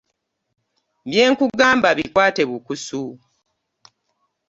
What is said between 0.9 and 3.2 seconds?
Bye nkugamba bikwate bukusu.